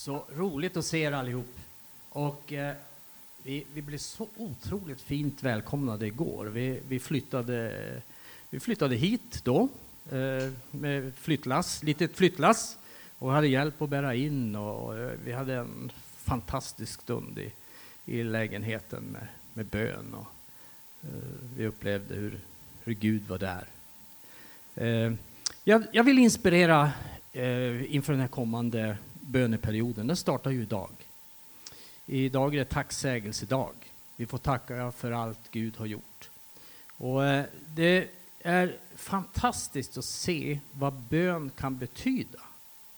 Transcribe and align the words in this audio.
Så 0.00 0.24
roligt 0.36 0.76
att 0.76 0.84
se 0.84 0.98
er 0.98 1.12
allihop. 1.12 1.60
Och 2.08 2.52
eh, 2.52 2.74
vi, 3.42 3.66
vi 3.74 3.82
blev 3.82 3.98
så 3.98 4.28
otroligt 4.36 5.00
fint 5.00 5.42
välkomnade 5.42 6.06
igår. 6.06 6.46
Vi, 6.46 6.80
vi, 6.88 7.00
flyttade, 7.00 7.72
vi 8.50 8.60
flyttade 8.60 8.96
hit 8.96 9.40
då 9.44 9.68
eh, 10.10 10.52
med 10.70 11.14
flyttlass, 11.14 11.82
litet 11.82 12.16
flyttlass 12.16 12.78
och 13.18 13.32
hade 13.32 13.48
hjälp 13.48 13.82
att 13.82 13.88
bära 13.90 14.14
in 14.14 14.56
och 14.56 14.84
och 14.84 14.98
eh, 14.98 15.12
vi 15.24 15.32
hade 15.32 15.54
en 15.54 15.92
fantastisk 16.16 17.02
stund 17.02 17.38
i, 17.38 17.52
i 18.04 18.22
lägenheten 18.22 19.04
med, 19.04 19.26
med 19.54 19.66
bön 19.66 20.14
och 20.14 20.26
eh, 21.02 21.08
vi 21.56 21.66
upplevde 21.66 22.14
hur, 22.14 22.40
hur 22.84 22.94
Gud 22.94 23.22
var 23.28 23.38
där. 23.38 23.64
Eh, 24.74 25.12
jag, 25.64 25.84
jag 25.92 26.04
vill 26.04 26.18
inspirera 26.18 26.92
eh, 27.32 27.94
inför 27.94 28.12
den 28.12 28.20
här 28.20 28.28
kommande 28.28 28.96
böneperioden. 29.30 30.06
Den 30.06 30.16
startar 30.16 30.50
ju 30.50 30.62
idag. 30.62 30.90
Idag 32.06 32.54
är 32.54 32.58
det 32.58 32.64
tacksägelsedag. 32.64 33.74
Vi 34.16 34.26
får 34.26 34.38
tacka 34.38 34.92
för 34.92 35.10
allt 35.12 35.50
Gud 35.50 35.76
har 35.76 35.86
gjort. 35.86 36.30
Och 36.96 37.26
eh, 37.26 37.44
det 37.66 38.08
är 38.40 38.76
fantastiskt 38.96 39.98
att 39.98 40.04
se 40.04 40.58
vad 40.72 40.92
bön 40.92 41.50
kan 41.56 41.78
betyda 41.78 42.38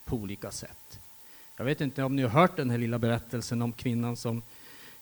på 0.05 0.17
olika 0.17 0.51
sätt. 0.51 1.01
Jag 1.57 1.65
vet 1.65 1.81
inte 1.81 2.03
om 2.03 2.17
ni 2.17 2.23
har 2.23 2.29
hört 2.29 2.57
den 2.57 2.71
här 2.71 2.79
lilla 2.79 2.99
berättelsen 2.99 3.63
om 3.63 3.73
kvinnan 3.73 4.17
som 4.17 4.43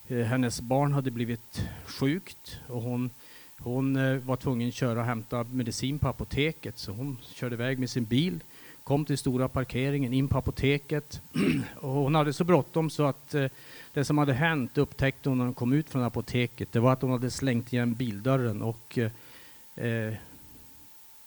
eh, 0.09 0.19
hennes 0.19 0.61
barn 0.61 0.93
hade 0.93 1.11
blivit 1.11 1.63
sjukt 1.85 2.59
och 2.67 2.83
hon, 2.83 3.11
hon 3.59 3.97
eh, 3.97 4.17
var 4.17 4.37
tvungen 4.37 4.69
att 4.69 4.75
köra 4.75 5.01
och 5.01 5.07
hämta 5.07 5.45
medicin 5.45 5.99
på 5.99 6.09
apoteket 6.09 6.79
så 6.79 6.93
hon 6.93 7.19
körde 7.33 7.55
iväg 7.55 7.79
med 7.79 7.91
sin 7.91 8.05
bil 8.05 8.41
kom 8.85 9.05
till 9.05 9.19
stora 9.19 9.49
parkeringen, 9.49 10.13
in 10.13 10.29
på 10.29 10.39
apoteket. 10.39 11.21
och 11.77 11.91
hon 11.91 12.15
hade 12.15 12.33
så 12.33 12.45
bråttom 12.45 12.91
så 12.91 13.05
att 13.07 13.35
eh, 13.35 13.47
det 13.93 14.05
som 14.05 14.19
hade 14.19 14.33
hänt 14.33 14.79
upptäckte 14.79 15.29
hon 15.29 15.39
när 15.39 15.45
hon 15.45 15.55
kom 15.55 15.73
ut 15.73 15.91
från 15.91 16.03
apoteket. 16.03 16.73
Det 16.73 16.81
var 16.81 16.93
att 16.93 17.03
hon 17.03 17.11
hade 17.11 17.31
slängt 17.31 17.73
igen 17.73 17.95
bildörren 17.95 18.63
och 18.63 18.99
eh, 18.99 19.87
eh 19.87 20.15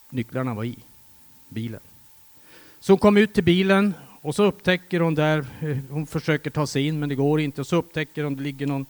nycklarna 0.10 0.54
var 0.54 0.64
i 0.64 0.76
bilen. 1.50 1.80
Så 2.80 2.94
hon 2.94 3.00
kom 3.00 3.18
ut 3.18 3.34
till 3.34 3.44
bilen 3.44 3.94
och 4.22 4.36
så 4.36 4.44
upptäcker 4.44 5.00
hon 5.00 5.16
där, 5.16 5.46
eh, 5.60 5.78
hon 5.90 6.08
försöker 6.08 6.50
ta 6.50 6.68
sig 6.68 6.88
in 6.88 7.00
men 7.00 7.10
det 7.10 7.16
går 7.16 7.42
inte. 7.42 7.62
Och 7.62 7.68
så 7.68 7.76
upptäcker 7.76 8.24
hon 8.24 8.34
att 8.34 8.38
det 8.38 8.44
ligger 8.44 8.68
någon, 8.68 8.86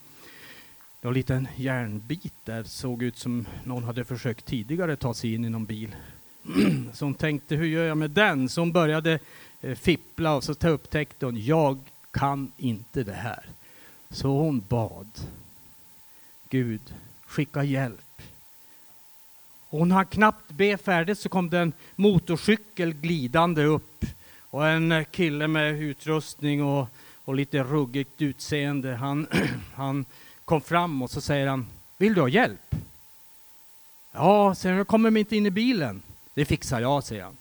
någon 1.02 1.14
liten 1.14 1.47
järnbit 1.56 2.34
där. 2.44 2.64
Såg 2.64 3.03
ut 3.03 3.17
som 3.17 3.45
någon 3.64 3.84
hade 3.84 4.03
försökt 4.03 4.45
tidigare 4.45 4.95
ta 4.95 5.14
sig 5.14 5.34
in 5.34 5.45
i 5.45 5.50
någon 5.50 5.66
bil. 5.66 5.95
Så 6.94 7.05
hon 7.05 7.13
tänkte, 7.13 7.55
hur 7.55 7.66
gör 7.66 7.86
jag 7.86 7.97
med 7.97 8.09
den? 8.09 8.49
Så 8.49 8.61
hon 8.61 8.72
började 8.72 9.19
eh, 9.61 9.75
fippla 9.75 10.36
och 10.36 10.44
så 10.44 10.53
upptäckte 10.61 11.25
hon, 11.25 11.45
jag 11.45 11.80
kan 12.11 12.52
inte 12.58 13.03
det 13.03 13.13
här. 13.13 13.45
Så 14.09 14.27
hon 14.27 14.63
bad. 14.69 15.09
Gud, 16.50 16.94
skicka 17.25 17.63
hjälp. 17.63 18.22
Och 19.69 19.80
hon 19.80 19.91
hann 19.91 20.05
knappt 20.05 20.52
be 20.52 20.77
färdigt 20.77 21.19
så 21.19 21.30
kom 21.30 21.50
det 21.50 21.59
en 21.59 21.73
motorcykel 21.95 22.94
glidande 22.94 23.63
upp 23.63 24.05
och 24.50 24.67
en 24.67 25.05
kille 25.11 25.47
med 25.47 25.81
utrustning 25.81 26.63
och, 26.63 26.88
och 27.25 27.35
lite 27.35 27.63
ruggigt 27.63 28.22
utseende. 28.22 28.95
Han, 28.95 29.28
han 29.75 30.05
kom 30.45 30.61
fram 30.61 31.02
och 31.02 31.11
så 31.11 31.22
säger 31.22 31.47
han, 31.47 31.67
vill 31.97 32.13
du 32.13 32.22
ha 32.22 32.28
hjälp? 32.28 32.75
Ja, 34.11 34.55
säger 34.55 34.75
jag 34.75 34.88
kommer 34.88 35.17
inte 35.17 35.35
in 35.35 35.45
i 35.45 35.52
bilen. 35.52 36.02
Det 36.34 36.45
fixar 36.45 36.81
jag, 36.81 37.03
säger 37.03 37.23
han. 37.23 37.38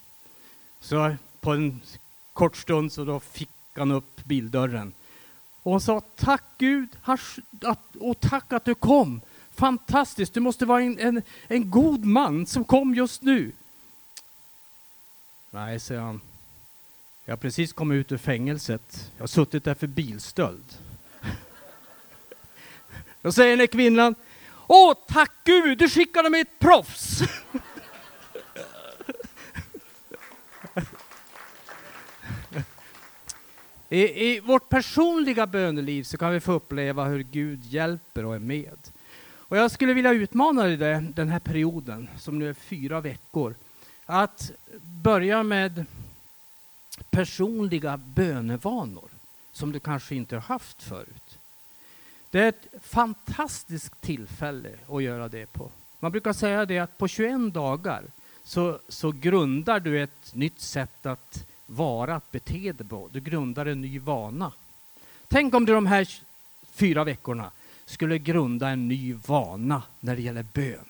Så 0.80 1.16
på 1.40 1.52
en 1.52 1.80
kort 2.32 2.56
stund 2.56 2.92
så 2.92 3.04
då 3.04 3.20
fick 3.20 3.50
han 3.74 3.90
upp 3.90 4.24
bildörren. 4.24 4.92
Och 5.62 5.72
hon 5.72 5.80
sa, 5.80 6.00
tack 6.00 6.44
Gud, 6.58 6.88
och 8.00 8.20
tack 8.20 8.52
att 8.52 8.64
du 8.64 8.74
kom. 8.74 9.20
Fantastiskt, 9.54 10.34
du 10.34 10.40
måste 10.40 10.66
vara 10.66 10.82
en, 10.82 10.98
en, 10.98 11.22
en 11.48 11.70
god 11.70 12.04
man 12.04 12.46
som 12.46 12.64
kom 12.64 12.94
just 12.94 13.22
nu. 13.22 13.52
Nej, 15.50 15.80
säger 15.80 16.00
han. 16.00 16.20
Jag 17.24 17.32
har 17.32 17.36
precis 17.36 17.72
kommit 17.72 17.96
ut 17.96 18.12
ur 18.12 18.18
fängelset. 18.18 19.10
Jag 19.16 19.22
har 19.22 19.26
suttit 19.26 19.64
där 19.64 19.74
för 19.74 19.86
bilstöld. 19.86 20.78
Då 23.22 23.32
säger 23.32 23.56
den 23.56 23.68
kvinnan, 23.68 24.14
Åh, 24.66 24.94
tack 25.08 25.32
Gud, 25.44 25.78
du 25.78 25.88
skickade 25.88 26.30
mig 26.30 26.40
ett 26.40 26.58
proffs. 26.58 27.22
I, 33.92 34.26
I 34.26 34.40
vårt 34.40 34.68
personliga 34.68 35.46
böneliv 35.46 36.02
så 36.02 36.18
kan 36.18 36.32
vi 36.32 36.40
få 36.40 36.52
uppleva 36.52 37.04
hur 37.04 37.22
Gud 37.22 37.64
hjälper 37.64 38.24
och 38.24 38.34
är 38.34 38.38
med. 38.38 38.78
Och 39.34 39.56
jag 39.56 39.70
skulle 39.70 39.94
vilja 39.94 40.12
utmana 40.12 40.62
dig 40.62 40.76
den 41.14 41.28
här 41.28 41.38
perioden, 41.38 42.08
som 42.18 42.38
nu 42.38 42.48
är 42.48 42.54
fyra 42.54 43.00
veckor, 43.00 43.54
att 44.06 44.52
börja 44.82 45.42
med 45.42 45.84
personliga 47.10 47.96
bönevanor 47.96 49.08
som 49.52 49.72
du 49.72 49.80
kanske 49.80 50.14
inte 50.14 50.36
har 50.36 50.42
haft 50.42 50.82
förut. 50.82 51.38
Det 52.30 52.40
är 52.40 52.48
ett 52.48 52.66
fantastiskt 52.82 54.00
tillfälle 54.00 54.70
att 54.88 55.02
göra 55.02 55.28
det 55.28 55.52
på. 55.52 55.70
Man 56.00 56.12
brukar 56.12 56.32
säga 56.32 56.66
det 56.66 56.78
att 56.78 56.98
på 56.98 57.08
21 57.08 57.54
dagar 57.54 58.04
så, 58.44 58.78
så 58.88 59.10
grundar 59.10 59.80
du 59.80 60.02
ett 60.02 60.34
nytt 60.34 60.60
sätt 60.60 61.06
att 61.06 61.46
vara, 61.72 62.14
att 62.14 62.32
bete 62.32 62.72
dig 62.72 62.88
på. 62.88 63.08
Du 63.12 63.20
grundar 63.20 63.66
en 63.66 63.80
ny 63.80 63.98
vana. 63.98 64.52
Tänk 65.28 65.54
om 65.54 65.64
du 65.64 65.72
de 65.72 65.86
här 65.86 66.08
fyra 66.72 67.04
veckorna 67.04 67.50
skulle 67.84 68.18
grunda 68.18 68.68
en 68.68 68.88
ny 68.88 69.14
vana 69.26 69.82
när 70.00 70.16
det 70.16 70.22
gäller 70.22 70.46
bön. 70.52 70.84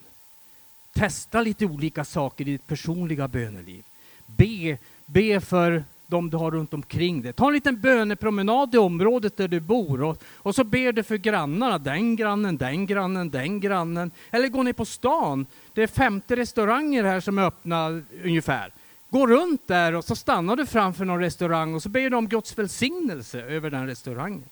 Testa 0.93 1.43
lite 1.43 1.66
olika 1.66 2.04
saker 2.04 2.48
i 2.48 2.53
ditt 2.53 2.66
personliga 2.66 3.28
böneliv. 3.28 3.84
Be, 4.26 4.78
be 5.06 5.41
för 5.41 5.84
de 6.06 6.31
du 6.31 6.37
har 6.37 6.50
runt 6.50 6.75
omkring 6.75 7.22
dig. 7.22 7.32
Ta 7.32 7.47
en 7.47 7.54
liten 7.54 7.81
bönepromenad 7.81 8.75
i 8.75 8.78
området 8.78 9.37
där 9.37 9.49
du 9.49 9.60
bor 9.60 10.03
och, 10.03 10.22
och 10.37 10.54
så 10.54 10.64
ber 10.64 10.93
du 10.93 11.03
för 11.03 11.16
grannarna, 11.16 11.78
den 11.78 12.16
grannen, 12.16 12.56
den 12.56 12.87
grannen, 12.87 13.31
den 13.31 13.60
grannen. 13.60 14.10
Eller 14.31 14.49
gå 14.49 14.62
ner 14.62 14.72
på 14.72 14.84
stan. 14.84 15.47
Det 15.72 15.82
är 15.82 15.87
50 15.87 16.37
restauranger 16.37 17.04
här 17.04 17.20
som 17.20 17.38
är 17.38 17.43
öppna 17.43 18.03
ungefär. 18.25 18.72
Gå 19.12 19.27
runt 19.27 19.69
där 19.69 19.95
och 19.95 20.05
så 20.05 20.17
stannar 20.17 20.56
du 20.56 20.67
framför 20.67 21.05
någon 21.05 21.21
restaurang 21.21 21.75
och 21.75 21.83
så 21.83 21.89
ber 21.89 22.11
du 22.11 22.17
om 22.17 22.28
Guds 22.28 22.59
välsignelse 22.59 23.43
över 23.43 23.71
den 23.71 23.87
restaurangen. 23.87 24.45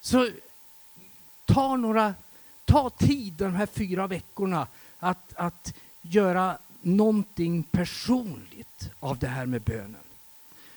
Så 0.00 0.30
ta 1.44 1.76
några, 1.76 2.14
ta 2.64 2.90
tid 2.90 3.32
de 3.32 3.54
här 3.54 3.66
fyra 3.66 4.06
veckorna 4.06 4.66
att, 4.98 5.34
att 5.34 5.74
göra 6.02 6.58
någonting 6.80 7.62
personligt 7.62 8.90
av 9.00 9.18
det 9.18 9.28
här 9.28 9.46
med 9.46 9.62
bönen. 9.62 9.96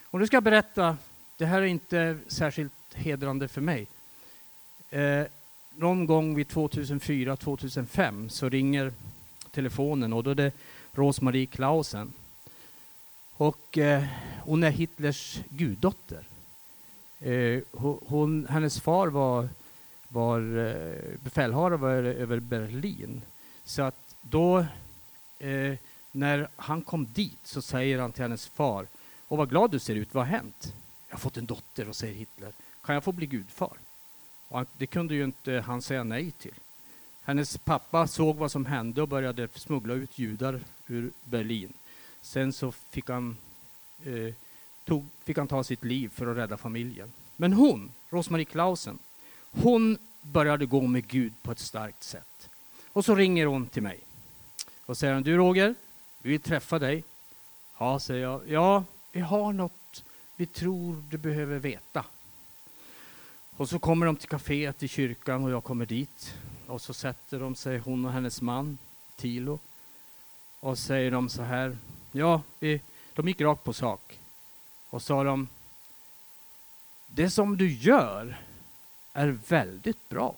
Och 0.04 0.20
nu 0.20 0.28
ska 0.28 0.36
jag 0.36 0.44
berätta, 0.44 0.98
det 1.38 1.46
här 1.46 1.62
är 1.62 1.66
inte 1.66 2.18
särskilt 2.28 2.94
hedrande 2.94 3.48
för 3.48 3.62
mig. 3.62 3.88
Eh, 4.90 5.26
någon 5.76 6.06
gång 6.06 6.36
vid 6.36 6.48
2004-2005 6.48 8.30
så 8.30 8.50
ringer 8.50 8.94
telefonen 9.52 10.14
och 10.14 10.24
då 10.24 10.30
är 10.30 10.36
det 10.36 10.52
Rosmarie 10.92 11.46
Klausen 11.46 12.14
och 13.38 13.78
eh, 13.78 14.04
hon 14.44 14.64
är 14.64 14.72
Hitlers 14.72 15.40
guddotter. 15.50 16.24
Eh, 17.20 17.62
hon, 18.08 18.48
hennes 18.50 18.82
far 18.82 19.08
var, 19.08 19.50
var 20.08 20.58
eh, 20.58 21.20
befälhavare 21.20 22.14
över 22.14 22.40
Berlin. 22.40 23.22
Så 23.64 23.82
att 23.82 24.16
då, 24.22 24.66
eh, 25.40 25.76
när 26.12 26.48
han 26.56 26.82
kom 26.82 27.08
dit, 27.14 27.40
så 27.44 27.62
säger 27.62 28.00
han 28.00 28.12
till 28.12 28.22
hennes 28.22 28.48
far, 28.48 28.88
och 29.28 29.38
vad 29.38 29.50
glad 29.50 29.72
du 29.72 29.80
ser 29.80 29.96
ut, 29.96 30.14
vad 30.14 30.26
har 30.26 30.32
hänt? 30.32 30.74
Jag 31.08 31.16
har 31.16 31.20
fått 31.20 31.38
en 31.38 31.46
dotter, 31.46 31.90
och 31.90 31.96
säger 31.96 32.14
Hitler. 32.14 32.52
Kan 32.82 32.96
jag 32.96 33.04
få 33.04 33.12
bli 33.12 33.26
gudfar? 33.26 33.74
Och 34.48 34.66
det 34.78 34.88
kunde 34.88 35.16
ju 35.16 35.24
inte 35.24 35.64
han 35.66 35.82
säga 35.82 36.04
nej 36.04 36.32
till. 36.32 36.54
Hennes 37.22 37.58
pappa 37.58 38.08
såg 38.08 38.36
vad 38.36 38.52
som 38.52 38.66
hände 38.66 39.02
och 39.02 39.08
började 39.08 39.48
smuggla 39.56 39.94
ut 39.94 40.20
judar 40.20 40.60
ur 40.88 41.12
Berlin. 41.24 41.74
Sen 42.28 42.54
så 42.54 42.72
fick 42.72 43.10
han, 43.10 43.38
eh, 44.04 44.34
tog, 44.86 45.06
fick 45.24 45.38
han 45.38 45.48
ta 45.48 45.64
sitt 45.64 45.84
liv 45.84 46.10
för 46.10 46.28
att 46.28 46.38
rädda 46.38 46.58
familjen. 46.58 47.14
Men 47.36 47.54
hon, 47.54 47.92
Rosmarie 48.10 48.46
Klausen, 48.46 49.00
hon 49.52 49.98
började 50.22 50.66
gå 50.66 50.82
med 50.82 51.08
Gud 51.08 51.34
på 51.42 51.52
ett 51.52 51.60
starkt 51.60 52.04
sätt. 52.04 52.50
Och 52.94 53.06
så 53.06 53.16
ringer 53.16 53.46
hon 53.46 53.68
till 53.68 53.84
mig 53.84 54.00
och 54.86 54.98
säger 54.98 55.22
du 55.22 55.38
Roger, 55.38 55.76
vi 56.22 56.30
vill 56.30 56.42
träffa 56.42 56.80
dig. 56.80 57.04
Ja, 57.78 58.00
säger 58.00 58.24
jag. 58.24 58.42
Ja, 58.48 58.84
vi 59.12 59.20
har 59.20 59.54
något 59.54 60.04
vi 60.36 60.46
tror 60.46 61.04
du 61.10 61.18
behöver 61.18 61.60
veta. 61.60 62.06
Och 63.58 63.70
så 63.70 63.80
kommer 63.80 64.06
de 64.06 64.16
till 64.16 64.30
kaféet 64.30 64.84
i 64.84 64.88
kyrkan 64.88 65.44
och 65.44 65.52
jag 65.52 65.64
kommer 65.64 65.86
dit. 65.86 66.34
Och 66.68 66.82
så 66.82 66.94
sätter 66.94 67.40
de 67.40 67.56
sig, 67.56 67.78
hon 67.78 68.06
och 68.06 68.12
hennes 68.12 68.42
man, 68.42 68.78
Tilo. 69.16 69.60
Och 70.60 70.78
säger 70.78 71.12
de 71.12 71.30
så 71.30 71.42
här, 71.42 71.78
Ja, 72.12 72.42
vi, 72.60 72.82
de 73.14 73.28
gick 73.28 73.42
rakt 73.42 73.64
på 73.64 73.74
sak. 73.74 74.20
Och 74.90 75.02
sa 75.02 75.24
de, 75.24 75.48
det 77.08 77.30
som 77.30 77.58
du 77.58 77.72
gör 77.74 78.42
är 79.14 79.28
väldigt 79.28 80.10
bra. 80.10 80.36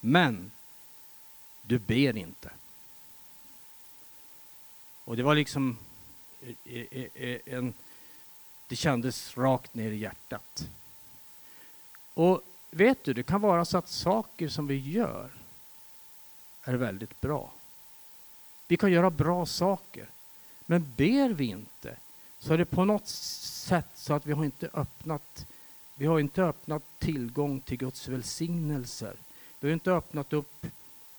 Men 0.00 0.50
du 1.62 1.78
ber 1.78 2.16
inte. 2.16 2.50
Och 5.04 5.16
det 5.16 5.22
var 5.22 5.34
liksom 5.34 5.78
eh, 6.40 6.54
eh, 6.64 7.06
eh, 7.14 7.40
en, 7.46 7.74
det 8.66 8.76
kändes 8.76 9.36
rakt 9.36 9.74
ner 9.74 9.90
i 9.90 9.96
hjärtat. 9.96 10.68
Och 12.14 12.42
vet 12.70 13.04
du, 13.04 13.12
det 13.12 13.22
kan 13.22 13.40
vara 13.40 13.64
så 13.64 13.78
att 13.78 13.88
saker 13.88 14.48
som 14.48 14.66
vi 14.66 14.78
gör 14.78 15.30
är 16.62 16.74
väldigt 16.74 17.20
bra. 17.20 17.52
Vi 18.66 18.76
kan 18.76 18.92
göra 18.92 19.10
bra 19.10 19.46
saker. 19.46 20.08
Men 20.70 20.92
ber 20.96 21.28
vi 21.28 21.44
inte 21.44 21.96
så 22.38 22.52
är 22.52 22.58
det 22.58 22.64
på 22.64 22.84
något 22.84 23.08
sätt 23.08 23.86
så 23.94 24.14
att 24.14 24.26
vi 24.26 24.32
har 24.32 24.44
inte 24.44 24.68
öppnat 24.74 25.46
vi 25.94 26.06
har 26.06 26.20
inte 26.20 26.42
öppnat 26.42 26.82
tillgång 26.98 27.60
till 27.60 27.78
Guds 27.78 28.08
välsignelser. 28.08 29.14
Vi 29.60 29.68
har 29.68 29.72
inte 29.72 29.92
öppnat 29.92 30.32
upp 30.32 30.66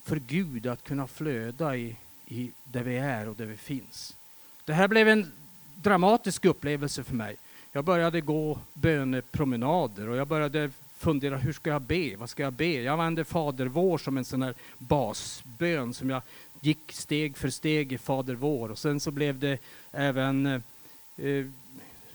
för 0.03 0.15
Gud 0.15 0.67
att 0.67 0.83
kunna 0.83 1.07
flöda 1.07 1.75
i, 1.75 1.95
i 2.25 2.51
där 2.63 2.83
vi 2.83 2.97
är 2.97 3.29
och 3.29 3.35
där 3.35 3.45
vi 3.45 3.57
finns. 3.57 4.17
Det 4.65 4.73
här 4.73 4.87
blev 4.87 5.07
en 5.07 5.31
dramatisk 5.75 6.45
upplevelse 6.45 7.03
för 7.03 7.15
mig. 7.15 7.35
Jag 7.71 7.85
började 7.85 8.21
gå 8.21 8.59
bönepromenader 8.73 10.09
och 10.09 10.15
jag 10.17 10.27
började 10.27 10.71
fundera 10.97 11.37
hur 11.37 11.53
ska 11.53 11.69
jag 11.69 11.81
be? 11.81 12.15
Vad 12.15 12.29
ska 12.29 12.43
jag 12.43 12.53
be? 12.53 12.81
Jag 12.81 12.93
använde 12.93 13.25
Fader 13.25 13.65
vår 13.65 13.97
som 13.97 14.17
en 14.17 14.25
sån 14.25 14.41
här 14.41 14.53
basbön 14.77 15.93
som 15.93 16.09
jag 16.09 16.21
gick 16.61 16.91
steg 16.91 17.37
för 17.37 17.49
steg 17.49 17.93
i 17.93 17.97
Fader 17.97 18.35
vår 18.35 18.71
och 18.71 18.79
sen 18.79 18.99
så 18.99 19.11
blev 19.11 19.39
det 19.39 19.59
även 19.91 20.45
eh, 21.15 21.45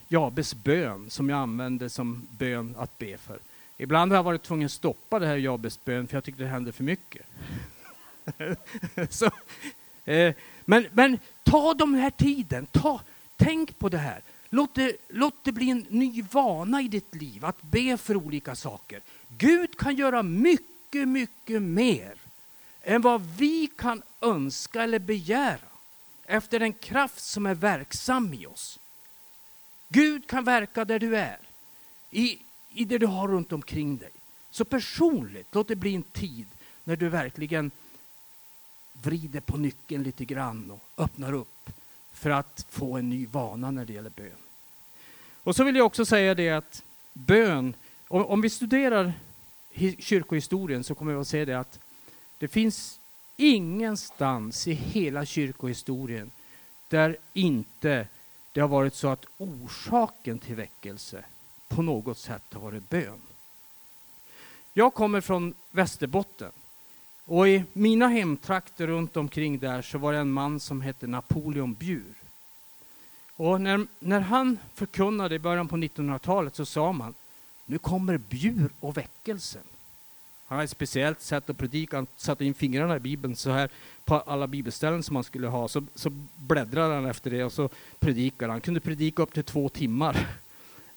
Jabes 0.09 0.55
bön 0.55 1.11
som 1.11 1.29
jag 1.29 1.39
använde 1.39 1.91
som 1.91 2.27
bön 2.31 2.75
att 2.79 2.99
be 2.99 3.19
för. 3.19 3.39
Ibland 3.77 4.13
har 4.13 4.17
jag 4.17 4.23
varit 4.23 4.43
tvungen 4.43 4.67
att 4.67 4.73
stoppa 4.73 5.19
det 5.19 5.27
här 5.27 5.37
Jabes 5.37 5.85
bön 5.85 6.07
för 6.07 6.17
jag 6.17 6.25
tyckte 6.25 6.43
det 6.43 6.49
hände 6.49 6.73
för 6.73 6.85
mycket. 6.85 7.27
så, 9.11 9.31
eh, 10.05 10.35
men, 10.65 10.87
men 10.93 11.19
ta 11.43 11.75
den 11.75 11.95
här 11.95 12.11
tiden, 12.11 12.67
ta, 12.67 13.01
tänk 13.37 13.79
på 13.79 13.89
det 13.89 13.99
här. 13.99 14.23
Låt 14.49 14.75
det, 14.75 14.97
låt 15.09 15.45
det 15.45 15.53
bli 15.53 15.71
en 15.71 15.87
ny 15.89 16.23
vana 16.23 16.83
i 16.83 16.89
ditt 16.89 17.15
liv 17.15 17.45
att 17.45 17.63
be 17.63 17.97
för 17.97 18.17
olika 18.17 18.55
saker. 18.55 19.01
Gud 19.29 19.79
kan 19.79 19.97
göra 19.97 20.23
mycket, 20.23 21.09
mycket 21.09 21.63
mer 21.63 22.26
än 22.89 23.03
vad 23.03 23.23
vi 23.37 23.67
kan 23.77 24.03
önska 24.21 24.83
eller 24.83 24.99
begära 24.99 25.59
efter 26.25 26.61
den 26.61 26.73
kraft 26.73 27.25
som 27.25 27.47
är 27.47 27.55
verksam 27.55 28.35
i 28.35 28.47
oss. 28.47 28.79
Gud 29.89 30.27
kan 30.27 30.45
verka 30.45 30.85
där 30.85 30.99
du 30.99 31.17
är, 31.17 31.39
i, 32.11 32.39
i 32.73 32.85
det 32.85 32.99
du 32.99 33.07
har 33.07 33.29
runt 33.29 33.53
omkring 33.53 33.97
dig. 33.97 34.11
Så 34.51 34.65
personligt, 34.65 35.47
låt 35.53 35.69
det 35.69 35.77
bli 35.77 35.95
en 35.95 36.03
tid 36.03 36.47
när 36.85 36.97
du 36.97 37.09
verkligen 37.09 37.71
vrider 38.93 39.41
på 39.41 39.57
nyckeln 39.57 40.03
lite 40.03 40.25
grann 40.25 40.71
och 40.71 41.05
öppnar 41.05 41.33
upp 41.33 41.71
för 42.13 42.31
att 42.31 42.67
få 42.69 42.97
en 42.97 43.11
ny 43.11 43.27
vana 43.27 43.71
när 43.71 43.85
det 43.85 43.93
gäller 43.93 44.11
bön. 44.11 44.31
Och 45.43 45.57
så 45.57 45.65
vill 45.65 45.77
jag 45.77 45.87
också 45.87 46.07
säga 46.07 46.35
det 46.35 46.51
att 46.51 46.83
bön, 47.13 47.75
om 48.09 48.41
vi 48.41 48.51
studerar 48.51 49.13
kyrkohistorien 49.99 50.85
så 50.85 50.95
kommer 50.95 51.15
vi 51.15 51.21
att 51.21 51.29
se 51.29 51.45
det 51.45 51.59
att 51.59 51.79
det 52.39 52.49
finns 52.49 53.01
ingenstans 53.37 54.69
i 54.69 54.73
hela 54.73 55.25
kyrkohistorien 55.25 56.31
där 56.89 57.17
inte 57.33 58.09
det 58.53 58.61
har 58.61 58.69
varit 58.69 58.95
så 58.95 59.09
att 59.09 59.27
orsaken 59.39 60.39
till 60.39 60.55
väckelse 60.55 61.25
på 61.69 61.83
något 61.83 62.19
sätt 62.19 62.43
har 62.53 62.61
varit 62.61 62.91
bön. 62.91 63.21
Jag 64.73 64.95
kommer 64.95 65.21
från 65.21 65.55
Västerbotten 65.71 66.53
och 67.25 67.49
i 67.49 67.65
mina 67.73 68.09
hemtrakter 68.09 68.87
runt 68.87 69.17
omkring 69.17 69.59
där 69.59 69.83
så 69.83 69.99
var 69.99 70.13
det 70.13 70.19
en 70.19 70.33
man 70.33 70.61
som 70.61 70.81
hette 70.81 71.07
Napoleon 71.07 71.75
Bjur. 71.75 72.15
Och 73.37 73.61
när, 73.61 73.87
när 73.99 74.21
han 74.21 74.59
förkunnade 74.75 75.35
i 75.35 75.39
början 75.39 75.69
på 75.69 75.77
1900-talet 75.77 76.57
så 76.57 76.67
sa 76.67 76.93
man, 76.93 77.15
nu 77.65 77.79
kommer 77.79 78.19
Bjur 78.19 78.71
och 78.81 78.97
väckelsen. 78.97 79.63
Han 80.47 80.57
hade 80.57 80.65
ett 80.65 80.71
speciellt 80.71 81.21
sätt 81.21 81.51
att 81.51 81.59
predika. 81.59 81.97
Han 81.97 82.07
satte 82.17 82.45
in 82.45 82.55
fingrarna 82.55 82.97
i 82.97 83.01
Bibeln 83.01 83.37
så 83.37 83.51
här 83.51 83.71
på 84.05 84.15
alla 84.15 84.47
bibelställen 84.47 85.03
som 85.03 85.17
han 85.17 85.25
skulle 85.25 85.47
ha. 85.47 85.69
Så, 85.69 85.85
så 85.95 86.11
bläddrade 86.37 86.95
han 86.95 87.07
efter 87.07 87.31
det 87.31 87.45
och 87.45 87.53
så 87.53 87.69
predikade 87.99 88.53
han. 88.53 88.61
kunde 88.61 88.81
predika 88.81 89.23
upp 89.23 89.35
till 89.35 89.45
två 89.45 89.69
timmar. 89.69 90.27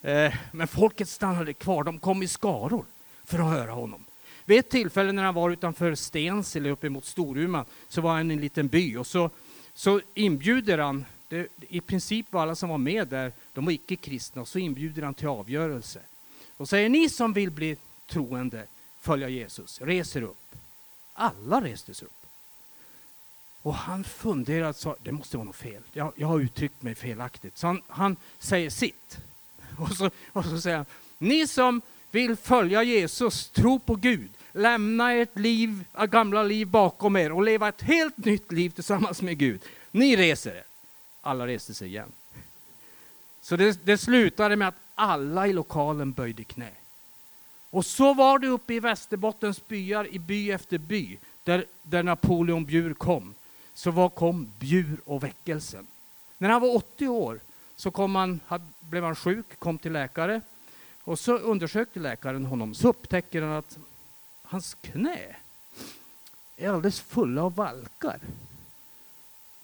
Eh, 0.02 0.34
men 0.52 0.68
folket 0.68 1.10
stannade 1.10 1.54
kvar. 1.54 1.84
De 1.84 2.00
kom 2.00 2.24
i 2.24 2.28
skaror 2.28 2.86
för 3.24 3.40
att 3.40 3.58
höra 3.58 3.72
honom. 3.72 4.06
Vid 4.46 4.60
ett 4.60 4.70
tillfälle 4.70 5.12
när 5.12 5.24
han 5.24 5.34
var 5.34 5.52
utanför 5.52 5.96
Stensele 5.96 6.70
uppemot 6.70 7.06
Storuman 7.06 7.66
så 7.88 8.02
var 8.02 8.14
han 8.14 8.32
i 8.32 8.34
en 8.34 8.42
liten 8.42 8.68
by 8.68 8.98
och 8.98 9.08
så, 9.08 9.30
så 9.74 10.02
inbjuder 10.14 10.78
han, 10.78 11.06
det, 11.28 11.48
i 11.60 11.82
princip 11.82 12.32
var 12.32 12.42
alla 12.42 12.56
som 12.56 12.70
var 12.70 12.78
med 12.78 13.08
där, 13.08 13.32
de 13.54 13.66
var 13.66 13.72
icke-kristna, 13.72 14.42
och 14.42 14.48
så 14.48 14.60
inbjuder 14.60 15.02
han 15.02 15.14
till 15.14 15.28
avgörelse. 15.28 16.00
Och 16.58 16.70
säger 16.70 16.90
ni 16.90 17.10
som 17.10 17.34
vill 17.34 17.52
bli 17.52 17.78
troende, 18.08 18.66
följa 19.02 19.30
Jesus, 19.30 19.82
reser 19.82 20.22
upp. 20.22 20.56
Alla 21.14 21.62
reste 21.62 21.94
sig 21.94 22.06
upp. 22.06 22.20
Och 23.62 23.74
han 23.74 24.04
funderade, 24.04 24.74
sa, 24.74 24.96
det 25.04 25.12
måste 25.12 25.38
vara 25.38 25.46
något 25.46 25.56
fel. 25.56 25.84
Jag, 25.94 26.14
jag 26.16 26.28
har 26.28 26.40
uttryckt 26.40 26.82
mig 26.82 26.96
felaktigt. 26.96 27.58
Så 27.58 27.68
han, 27.68 27.82
han 27.88 28.16
säger 28.40 28.70
sitt. 28.70 29.18
Och 29.78 29.92
så, 29.92 30.10
och 30.34 30.46
så 30.46 30.62
säger 30.62 30.78
han, 30.78 30.86
ni 31.18 31.48
som 31.48 31.82
vill 32.12 32.36
följa 32.36 32.84
Jesus, 32.84 33.50
tro 33.50 33.80
på 33.80 33.96
Gud, 33.96 34.30
lämna 34.52 35.14
ert 35.14 35.38
liv, 35.40 35.84
gamla 36.10 36.44
liv 36.44 36.68
bakom 36.68 37.16
er 37.16 37.32
och 37.32 37.44
leva 37.44 37.70
ett 37.70 37.82
helt 37.82 38.18
nytt 38.18 38.52
liv 38.52 38.70
tillsammans 38.70 39.22
med 39.22 39.38
Gud. 39.38 39.62
Ni 39.92 40.16
reser 40.16 40.56
er. 40.56 40.64
Alla 41.22 41.48
reste 41.48 41.74
sig 41.74 41.88
igen. 41.88 42.12
Så 43.42 43.56
det, 43.56 43.86
det 43.86 43.98
slutade 43.98 44.56
med 44.56 44.68
att 44.68 44.76
alla 44.96 45.48
i 45.48 45.54
lokalen 45.54 46.12
böjde 46.12 46.44
knä. 46.44 46.72
Och 47.70 47.86
så 47.86 48.14
var 48.14 48.40
det 48.40 48.48
uppe 48.48 48.74
i 48.74 48.80
Västerbottens 48.80 49.68
byar, 49.68 50.08
i 50.08 50.20
by 50.20 50.52
efter 50.52 50.78
by, 50.78 51.18
där, 51.44 51.66
där 51.84 52.04
Napoleon 52.04 52.66
Bjur 52.66 52.94
kom. 52.94 53.36
Så 53.74 53.92
var 53.92 54.10
kom 54.10 54.52
Bjur 54.60 54.98
och 55.06 55.24
väckelsen. 55.24 55.88
När 56.38 56.50
han 56.50 56.62
var 56.62 56.76
80 56.76 57.08
år 57.08 57.40
så 57.76 57.92
kom 57.92 58.16
han, 58.16 58.40
blev 58.80 59.04
han 59.04 59.16
sjuk, 59.16 59.60
kom 59.60 59.78
till 59.78 59.92
läkare. 59.92 60.42
Och 61.04 61.20
så 61.20 61.38
undersökte 61.38 62.00
läkaren 62.00 62.46
honom, 62.46 62.76
så 62.76 62.88
upptäcker 62.88 63.42
han 63.42 63.52
att 63.52 63.78
hans 64.44 64.74
knä 64.82 65.36
är 66.58 66.70
alldeles 66.70 67.02
fulla 67.02 67.44
av 67.44 67.56
valkar. 67.56 68.20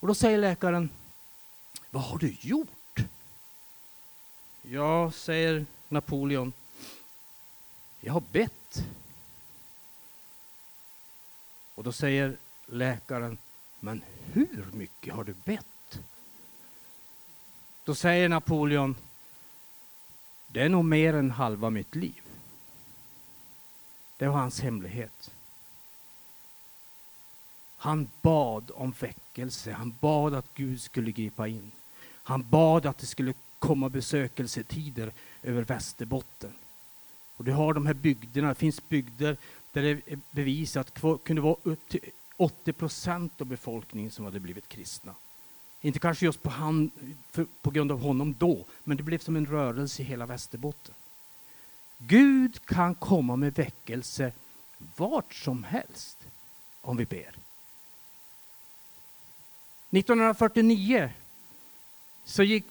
Och 0.00 0.08
då 0.08 0.14
säger 0.14 0.38
läkaren, 0.38 0.90
vad 1.90 2.02
har 2.02 2.18
du 2.18 2.36
gjort? 2.40 2.98
Ja, 4.62 5.12
säger 5.12 5.66
Napoleon, 5.88 6.52
jag 8.06 8.12
har 8.12 8.22
bett. 8.32 8.84
Och 11.74 11.84
då 11.84 11.92
säger 11.92 12.36
läkaren, 12.66 13.38
men 13.80 14.02
hur 14.32 14.66
mycket 14.72 15.14
har 15.14 15.24
du 15.24 15.34
bett? 15.44 16.00
Då 17.84 17.94
säger 17.94 18.28
Napoleon, 18.28 18.96
det 20.46 20.62
är 20.62 20.68
nog 20.68 20.84
mer 20.84 21.14
än 21.14 21.30
halva 21.30 21.70
mitt 21.70 21.94
liv. 21.94 22.22
Det 24.16 24.28
var 24.28 24.38
hans 24.38 24.60
hemlighet. 24.60 25.30
Han 27.76 28.10
bad 28.22 28.70
om 28.74 28.94
väckelse, 29.00 29.72
han 29.72 29.96
bad 30.00 30.34
att 30.34 30.54
Gud 30.54 30.82
skulle 30.82 31.12
gripa 31.12 31.48
in. 31.48 31.72
Han 32.22 32.48
bad 32.48 32.86
att 32.86 32.98
det 32.98 33.06
skulle 33.06 33.34
komma 33.58 33.88
besökelsetider 33.88 35.12
över 35.42 35.62
Västerbotten. 35.62 36.52
Och 37.36 37.44
du 37.44 37.52
har 37.52 37.74
de 37.74 37.86
här 37.86 37.94
bygderna, 37.94 38.48
det 38.48 38.54
finns 38.54 38.88
bygder 38.88 39.36
där 39.72 39.82
det 39.82 39.90
är 39.90 40.18
bevisat 40.30 40.86
att 40.86 41.02
det 41.02 41.24
kunde 41.24 41.42
vara 41.42 41.56
upp 41.62 41.88
till 41.88 42.00
80 42.36 42.72
procent 42.72 43.40
av 43.40 43.46
befolkningen 43.46 44.10
som 44.10 44.24
hade 44.24 44.40
blivit 44.40 44.68
kristna. 44.68 45.14
Inte 45.80 45.98
kanske 45.98 46.26
just 46.26 46.42
på, 46.42 46.50
han, 46.50 46.90
för, 47.30 47.46
på 47.62 47.70
grund 47.70 47.92
av 47.92 48.00
honom 48.00 48.34
då, 48.38 48.66
men 48.84 48.96
det 48.96 49.02
blev 49.02 49.18
som 49.18 49.36
en 49.36 49.46
rörelse 49.46 50.02
i 50.02 50.04
hela 50.04 50.26
Västerbotten. 50.26 50.94
Gud 51.98 52.66
kan 52.66 52.94
komma 52.94 53.36
med 53.36 53.54
väckelse 53.54 54.32
vart 54.96 55.34
som 55.34 55.64
helst 55.64 56.18
om 56.80 56.96
vi 56.96 57.04
ber. 57.04 57.34
1949 59.90 61.10
så 62.24 62.42
gick 62.42 62.66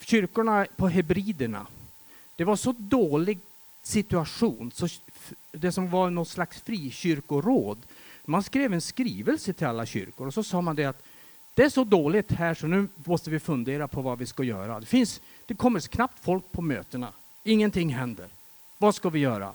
kyrkorna 0.00 0.66
på 0.76 0.88
Hebriderna. 0.88 1.66
Det 2.36 2.44
var 2.44 2.56
så 2.56 2.72
dålig 2.78 3.38
situation, 3.82 4.72
så 4.74 4.88
det 5.52 5.72
som 5.72 5.90
var 5.90 6.10
något 6.10 6.28
slags 6.28 6.60
frikyrkoråd. 6.60 7.78
Man 8.24 8.42
skrev 8.42 8.72
en 8.72 8.80
skrivelse 8.80 9.52
till 9.52 9.66
alla 9.66 9.86
kyrkor 9.86 10.26
och 10.26 10.34
så 10.34 10.42
sa 10.42 10.60
man 10.60 10.76
det 10.76 10.84
att 10.84 11.02
det 11.54 11.62
är 11.62 11.68
så 11.68 11.84
dåligt 11.84 12.32
här 12.32 12.54
så 12.54 12.66
nu 12.66 12.88
måste 12.94 13.30
vi 13.30 13.40
fundera 13.40 13.88
på 13.88 14.02
vad 14.02 14.18
vi 14.18 14.26
ska 14.26 14.42
göra. 14.42 14.80
Det, 14.80 14.86
finns, 14.86 15.20
det 15.46 15.54
kommer 15.54 15.80
knappt 15.80 16.24
folk 16.24 16.52
på 16.52 16.62
mötena. 16.62 17.12
Ingenting 17.44 17.94
händer. 17.94 18.28
Vad 18.78 18.94
ska 18.94 19.08
vi 19.08 19.18
göra? 19.18 19.52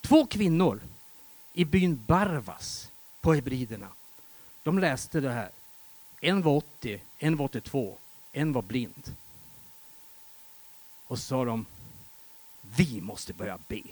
Två 0.00 0.26
kvinnor 0.26 0.80
i 1.52 1.64
byn 1.64 2.04
Barvas 2.06 2.90
på 3.20 3.34
Hebriderna. 3.34 3.88
De 4.62 4.78
läste 4.78 5.20
det 5.20 5.30
här. 5.30 5.50
En 6.20 6.42
var 6.42 6.56
80, 6.56 7.00
en 7.18 7.36
var 7.36 7.44
82, 7.44 7.98
en 8.32 8.52
var 8.52 8.62
blind. 8.62 9.16
Och 11.06 11.18
så 11.18 11.24
sa 11.24 11.44
de, 11.44 11.66
vi 12.76 13.00
måste 13.00 13.32
börja 13.32 13.58
be. 13.68 13.82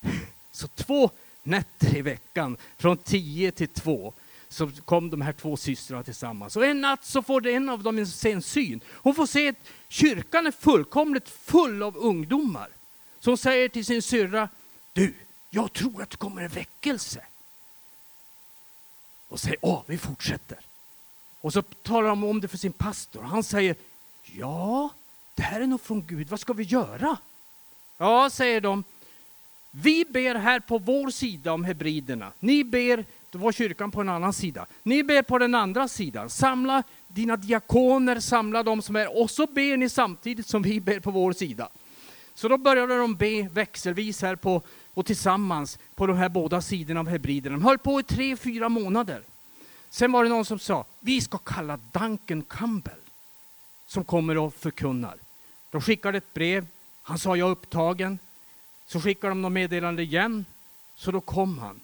Så 0.50 0.68
två 0.68 1.10
nätter 1.42 1.96
i 1.96 2.02
veckan, 2.02 2.56
från 2.76 2.96
10 2.96 3.52
till 3.52 3.68
2, 3.68 4.12
så 4.48 4.70
kom 4.84 5.10
de 5.10 5.20
här 5.20 5.32
två 5.32 5.56
systrarna 5.56 6.02
tillsammans. 6.02 6.56
Och 6.56 6.66
en 6.66 6.80
natt 6.80 7.04
så 7.04 7.22
får 7.22 7.46
en 7.46 7.68
av 7.68 7.82
dem 7.82 8.06
se 8.06 8.32
en 8.32 8.42
syn. 8.42 8.80
Hon 8.88 9.14
får 9.14 9.26
se 9.26 9.48
att 9.48 9.56
kyrkan 9.88 10.46
är 10.46 10.50
fullkomligt 10.50 11.28
full 11.28 11.82
av 11.82 11.96
ungdomar. 11.96 12.68
Så 13.20 13.30
hon 13.30 13.38
säger 13.38 13.68
till 13.68 13.86
sin 13.86 14.02
syrra, 14.02 14.48
du, 14.92 15.14
jag 15.50 15.72
tror 15.72 16.02
att 16.02 16.10
det 16.10 16.16
kommer 16.16 16.42
en 16.42 16.48
väckelse. 16.48 17.24
Och 19.28 19.40
säger, 19.40 19.58
åh, 19.60 19.82
vi 19.86 19.98
fortsätter. 19.98 20.58
Och 21.40 21.52
så 21.52 21.62
talar 21.62 22.08
de 22.08 22.24
om 22.24 22.40
det 22.40 22.48
för 22.48 22.58
sin 22.58 22.72
pastor. 22.72 23.22
Han 23.22 23.44
säger, 23.44 23.76
ja, 24.22 24.90
det 25.34 25.42
här 25.42 25.60
är 25.60 25.66
nog 25.66 25.80
från 25.80 26.06
Gud, 26.06 26.28
vad 26.28 26.40
ska 26.40 26.52
vi 26.52 26.64
göra? 26.64 27.16
Ja, 28.02 28.30
säger 28.30 28.60
de, 28.60 28.84
vi 29.70 30.04
ber 30.04 30.34
här 30.34 30.60
på 30.60 30.78
vår 30.78 31.10
sida 31.10 31.52
om 31.52 31.64
hebriderna. 31.64 32.32
Ni 32.40 32.64
ber, 32.64 33.04
då 33.30 33.38
var 33.38 33.52
kyrkan 33.52 33.90
på 33.90 34.00
en 34.00 34.08
annan 34.08 34.32
sida. 34.32 34.66
Ni 34.82 35.04
ber 35.04 35.22
på 35.22 35.38
den 35.38 35.54
andra 35.54 35.88
sidan. 35.88 36.30
Samla 36.30 36.82
dina 37.08 37.36
diakoner, 37.36 38.20
samla 38.20 38.62
de 38.62 38.82
som 38.82 38.96
är, 38.96 39.20
och 39.22 39.30
så 39.30 39.46
ber 39.46 39.76
ni 39.76 39.88
samtidigt 39.88 40.46
som 40.46 40.62
vi 40.62 40.80
ber 40.80 41.00
på 41.00 41.10
vår 41.10 41.32
sida. 41.32 41.68
Så 42.34 42.48
då 42.48 42.58
började 42.58 42.98
de 42.98 43.16
be 43.16 43.48
växelvis 43.52 44.22
här 44.22 44.36
på, 44.36 44.62
och 44.94 45.06
tillsammans 45.06 45.78
på 45.94 46.06
de 46.06 46.16
här 46.16 46.28
båda 46.28 46.60
sidorna 46.60 47.00
av 47.00 47.08
hebriderna. 47.08 47.56
De 47.56 47.64
höll 47.64 47.78
på 47.78 48.00
i 48.00 48.02
tre, 48.02 48.36
fyra 48.36 48.68
månader. 48.68 49.22
Sen 49.90 50.12
var 50.12 50.24
det 50.24 50.30
någon 50.30 50.44
som 50.44 50.58
sa, 50.58 50.84
vi 51.00 51.20
ska 51.20 51.38
kalla 51.38 51.78
Duncan 51.92 52.42
Campbell 52.42 53.00
som 53.86 54.04
kommer 54.04 54.38
och 54.38 54.54
förkunnar. 54.54 55.16
De 55.70 55.80
skickade 55.80 56.18
ett 56.18 56.34
brev, 56.34 56.66
han 57.02 57.18
sa 57.18 57.36
jag 57.36 57.46
är 57.46 57.52
upptagen. 57.52 58.18
Så 58.86 59.00
skickade 59.00 59.30
de 59.30 59.42
något 59.42 59.52
meddelande 59.52 60.02
igen, 60.02 60.44
så 60.94 61.10
då 61.10 61.20
kom 61.20 61.58
han. 61.58 61.80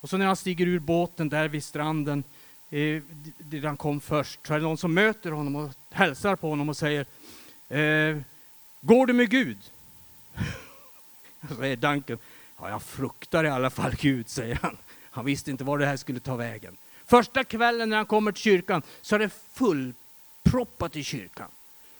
Och 0.00 0.10
så 0.10 0.16
när 0.16 0.26
han 0.26 0.36
stiger 0.36 0.66
ur 0.66 0.78
båten 0.78 1.28
där 1.28 1.48
vid 1.48 1.64
stranden, 1.64 2.24
eh, 2.70 3.02
där 3.38 3.66
han 3.66 3.76
kom 3.76 4.00
först, 4.00 4.46
så 4.46 4.54
är 4.54 4.58
det 4.58 4.64
någon 4.64 4.78
som 4.78 4.94
möter 4.94 5.30
honom 5.30 5.56
och 5.56 5.70
hälsar 5.90 6.36
på 6.36 6.48
honom 6.48 6.68
och 6.68 6.76
säger 6.76 7.06
eh, 7.68 8.18
Går 8.80 9.06
du 9.06 9.12
med 9.12 9.30
Gud? 9.30 9.58
säger 11.58 11.76
Duncan, 11.76 12.18
ja 12.58 12.70
jag 12.70 12.82
fruktar 12.82 13.44
i 13.44 13.48
alla 13.48 13.70
fall 13.70 13.94
Gud, 13.94 14.28
säger 14.28 14.58
han. 14.62 14.76
Han 15.10 15.24
visste 15.24 15.50
inte 15.50 15.64
var 15.64 15.78
det 15.78 15.86
här 15.86 15.96
skulle 15.96 16.20
ta 16.20 16.36
vägen. 16.36 16.76
Första 17.06 17.44
kvällen 17.44 17.90
när 17.90 17.96
han 17.96 18.06
kommer 18.06 18.32
till 18.32 18.42
kyrkan 18.42 18.82
så 19.02 19.14
är 19.14 19.18
det 19.18 19.30
fullproppat 19.52 20.96
i 20.96 21.04
kyrkan. 21.04 21.48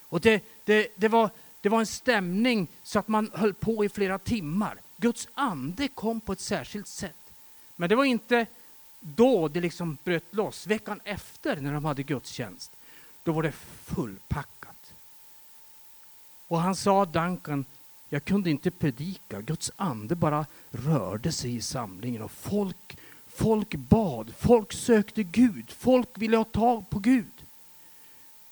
Och 0.08 0.20
det, 0.20 0.44
det, 0.64 0.88
det, 0.96 1.08
var, 1.08 1.30
det 1.66 1.70
var 1.70 1.80
en 1.80 1.86
stämning 1.86 2.68
så 2.82 2.98
att 2.98 3.08
man 3.08 3.30
höll 3.34 3.54
på 3.54 3.84
i 3.84 3.88
flera 3.88 4.18
timmar. 4.18 4.78
Guds 4.96 5.28
ande 5.34 5.88
kom 5.88 6.20
på 6.20 6.32
ett 6.32 6.40
särskilt 6.40 6.88
sätt. 6.88 7.32
Men 7.76 7.88
det 7.88 7.96
var 7.96 8.04
inte 8.04 8.46
då 9.00 9.48
det 9.48 9.60
liksom 9.60 9.98
bröt 10.04 10.34
loss. 10.34 10.66
Veckan 10.66 11.00
efter 11.04 11.56
när 11.56 11.72
de 11.72 11.84
hade 11.84 12.02
gudstjänst, 12.02 12.72
då 13.22 13.32
var 13.32 13.42
det 13.42 13.52
fullpackat. 13.52 14.92
Och 16.48 16.60
han 16.60 16.76
sa, 16.76 17.04
Duncan, 17.04 17.64
jag 18.08 18.24
kunde 18.24 18.50
inte 18.50 18.70
predika. 18.70 19.40
Guds 19.40 19.70
ande 19.76 20.14
bara 20.14 20.46
rörde 20.70 21.32
sig 21.32 21.56
i 21.56 21.60
samlingen 21.60 22.22
och 22.22 22.30
folk, 22.30 22.98
folk 23.26 23.74
bad, 23.74 24.34
folk 24.38 24.72
sökte 24.72 25.22
Gud, 25.22 25.70
folk 25.70 26.08
ville 26.14 26.36
ha 26.36 26.44
tag 26.44 26.90
på 26.90 26.98
Gud. 26.98 27.44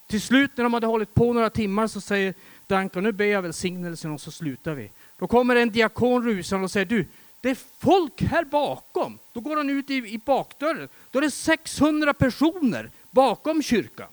Till 0.07 0.21
slut 0.21 0.57
när 0.57 0.65
de 0.65 0.75
hade 0.75 0.87
hållit 0.87 1.15
på 1.15 1.33
några 1.33 1.51
timmar 1.51 1.87
så 1.87 2.01
säger 2.01 2.35
Danka, 2.67 3.01
nu 3.01 3.13
ber 3.13 3.25
jag 3.25 3.43
välsignelsen 3.43 4.13
och 4.13 4.21
så 4.21 4.31
slutar 4.31 4.75
vi. 4.75 4.91
Då 5.19 5.27
kommer 5.27 5.57
en 5.57 5.71
diakon 5.71 6.25
rusande 6.25 6.65
och 6.65 6.71
säger, 6.71 6.87
du, 6.87 7.07
det 7.41 7.51
är 7.51 7.59
folk 7.79 8.23
här 8.23 8.45
bakom. 8.45 9.19
Då 9.33 9.41
går 9.41 9.57
han 9.57 9.71
ut 9.71 9.91
i, 9.91 9.95
i 9.95 10.19
bakdörren. 10.19 10.89
Då 11.11 11.19
är 11.19 11.23
det 11.23 11.31
600 11.31 12.15
personer 12.15 12.91
bakom 13.11 13.63
kyrkan. 13.63 14.09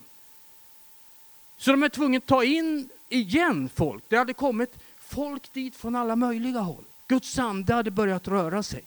Så 1.57 1.71
de 1.71 1.83
är 1.83 1.89
tvungna 1.89 2.17
att 2.17 2.25
ta 2.25 2.43
in 2.43 2.89
igen 3.09 3.69
folk. 3.75 4.03
Det 4.07 4.17
hade 4.17 4.33
kommit 4.33 4.79
folk 4.99 5.53
dit 5.53 5.75
från 5.75 5.95
alla 5.95 6.15
möjliga 6.15 6.59
håll. 6.59 6.83
Guds 7.07 7.39
ande 7.39 7.73
hade 7.73 7.91
börjat 7.91 8.27
röra 8.27 8.63
sig. 8.63 8.83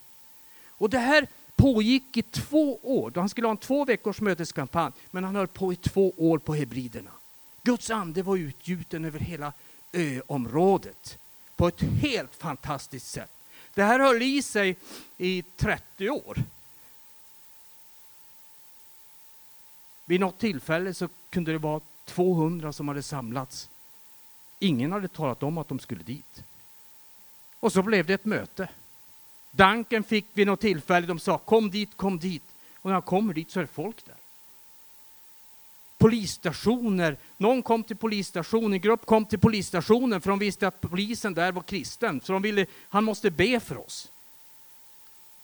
Och 0.68 0.90
det 0.90 0.98
här 0.98 1.26
pågick 1.56 2.16
i 2.16 2.22
två 2.22 2.78
år. 2.82 3.12
Han 3.14 3.28
skulle 3.28 3.46
ha 3.46 3.52
en 3.52 3.56
två 3.56 3.84
veckors 3.84 4.20
möteskampanj, 4.20 4.92
men 5.10 5.24
han 5.24 5.36
höll 5.36 5.46
på 5.46 5.72
i 5.72 5.76
två 5.76 6.14
år 6.16 6.38
på 6.38 6.54
Hebriderna. 6.54 7.10
Guds 7.64 7.90
ande 7.90 8.22
var 8.22 8.36
utgjuten 8.36 9.04
över 9.04 9.18
hela 9.18 9.52
öområdet 9.92 11.18
på 11.56 11.68
ett 11.68 11.80
helt 11.80 12.34
fantastiskt 12.34 13.10
sätt. 13.10 13.30
Det 13.74 13.82
här 13.82 14.00
höll 14.00 14.22
i 14.22 14.42
sig 14.42 14.76
i 15.18 15.42
30 15.42 16.10
år. 16.10 16.38
Vid 20.04 20.20
något 20.20 20.38
tillfälle 20.38 20.94
så 20.94 21.08
kunde 21.30 21.52
det 21.52 21.58
vara 21.58 21.80
200 22.04 22.72
som 22.72 22.88
hade 22.88 23.02
samlats. 23.02 23.70
Ingen 24.58 24.92
hade 24.92 25.08
talat 25.08 25.42
om 25.42 25.58
att 25.58 25.68
de 25.68 25.78
skulle 25.78 26.02
dit. 26.02 26.44
Och 27.60 27.72
så 27.72 27.82
blev 27.82 28.06
det 28.06 28.14
ett 28.14 28.24
möte. 28.24 28.68
Danken 29.50 30.04
fick 30.04 30.26
vid 30.32 30.46
något 30.46 30.60
tillfälle, 30.60 31.06
de 31.06 31.18
sa 31.18 31.38
kom 31.38 31.70
dit, 31.70 31.96
kom 31.96 32.18
dit. 32.18 32.42
Och 32.74 32.84
när 32.84 32.92
han 32.92 33.02
kommer 33.02 33.34
dit 33.34 33.50
så 33.50 33.60
är 33.60 33.62
det 33.64 33.68
folk 33.68 34.04
där. 34.04 34.14
Polisstationer, 36.04 37.16
någon 37.36 37.62
kom 37.62 37.84
till 37.84 37.96
polisstationen, 37.96 38.72
en 38.72 38.80
grupp 38.80 39.06
kom 39.06 39.26
till 39.26 39.38
polisstationen 39.38 40.20
för 40.20 40.30
de 40.30 40.38
visste 40.38 40.68
att 40.68 40.80
polisen 40.80 41.34
där 41.34 41.52
var 41.52 41.62
kristen. 41.62 42.20
Så 42.20 42.32
de 42.32 42.42
ville, 42.42 42.66
han 42.88 43.04
måste 43.04 43.30
be 43.30 43.60
för 43.60 43.86
oss. 43.86 44.10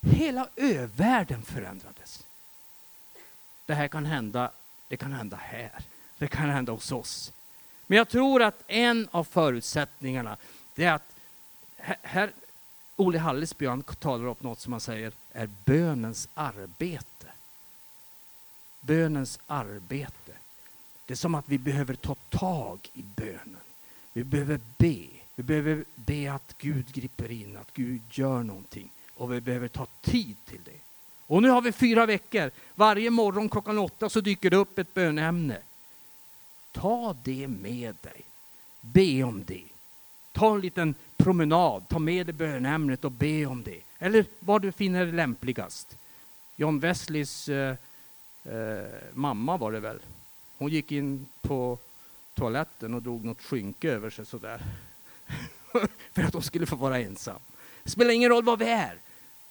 Hela 0.01 0.49
övärlden 0.57 1.43
förändrades. 1.43 2.25
Det 3.67 3.75
här 3.75 3.89
kan 3.89 4.07
hända, 4.07 4.51
det 4.89 4.97
kan 4.97 5.13
hända 5.13 5.37
här. 5.37 5.71
Det 6.19 6.29
kan 6.29 6.51
hända 6.51 6.73
hos 6.73 6.93
oss. 6.93 7.33
Men 7.87 7.99
jag 7.99 8.09
tror 8.09 8.43
att 8.43 8.63
en 8.67 9.09
av 9.11 9.25
förutsättningarna, 9.25 10.37
det 10.75 10.85
är 10.85 10.93
att 10.93 11.15
här, 12.03 12.33
Olle 12.97 13.19
Hallesby 13.19 13.67
han 13.67 13.83
talar 13.83 14.27
upp 14.27 14.43
något 14.43 14.61
som 14.61 14.73
han 14.73 14.81
säger 14.81 15.13
är 15.33 15.49
bönens 15.65 16.29
arbete. 16.35 17.27
Bönens 18.81 19.39
arbete. 19.47 20.33
Det 21.11 21.15
är 21.15 21.17
som 21.17 21.35
att 21.35 21.49
vi 21.49 21.59
behöver 21.59 21.95
ta 21.95 22.15
tag 22.15 22.91
i 22.95 23.03
bönen. 23.03 23.57
Vi 24.13 24.25
behöver 24.25 24.61
be. 24.77 25.07
Vi 25.35 25.43
behöver 25.43 25.85
be 25.95 26.33
att 26.33 26.55
Gud 26.59 26.93
griper 26.93 27.31
in, 27.31 27.57
att 27.57 27.73
Gud 27.75 28.03
gör 28.11 28.43
någonting. 28.43 28.91
Och 29.15 29.33
vi 29.33 29.41
behöver 29.41 29.69
ta 29.69 29.87
tid 30.01 30.37
till 30.45 30.61
det. 30.65 30.81
Och 31.27 31.43
nu 31.43 31.49
har 31.49 31.63
vi 31.63 31.73
fyra 31.73 32.07
veckor. 32.07 32.51
Varje 32.75 33.11
morgon 33.11 33.49
klockan 33.49 33.79
åtta 33.79 34.09
så 34.09 34.21
dyker 34.21 34.51
det 34.51 34.57
upp 34.57 34.79
ett 34.79 34.95
bönämne. 34.95 35.59
Ta 36.73 37.17
det 37.25 37.49
med 37.49 37.97
dig. 38.01 38.23
Be 38.81 39.23
om 39.23 39.45
det. 39.45 39.65
Ta 40.33 40.55
en 40.55 40.61
liten 40.61 40.95
promenad, 41.17 41.89
ta 41.89 41.99
med 41.99 42.27
dig 42.27 42.33
bönämnet 42.33 43.05
och 43.05 43.13
be 43.13 43.47
om 43.47 43.63
det. 43.63 43.81
Eller 43.99 44.25
vad 44.41 44.63
du 44.63 44.73
finner 44.73 45.07
lämpligast. 45.07 45.97
John 46.57 46.81
Wesleys 46.81 47.49
eh, 47.49 47.77
eh, 48.45 48.85
mamma 49.13 49.57
var 49.57 49.73
det 49.73 49.81
väl. 49.81 50.01
Hon 50.61 50.71
gick 50.71 50.93
in 50.93 51.27
på 51.41 51.79
toaletten 52.35 52.95
och 52.95 53.03
drog 53.03 53.25
något 53.25 53.43
skynke 53.43 53.91
över 53.91 54.11
sig 54.11 54.27
sådär. 54.27 54.63
För 56.13 56.23
att 56.23 56.33
hon 56.33 56.43
skulle 56.43 56.67
få 56.67 56.77
vara 56.77 56.99
ensam. 56.99 57.41
Det 57.83 57.91
spelar 57.91 58.11
ingen 58.11 58.31
roll 58.31 58.45
vad 58.45 58.59
vi 58.59 58.65
är. 58.65 58.99